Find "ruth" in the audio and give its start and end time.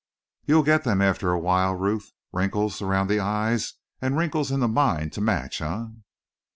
1.75-2.11